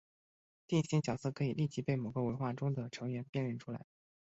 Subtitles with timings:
[0.65, 3.85] 定型角色可以立即被某个文化中的成员辨认出来。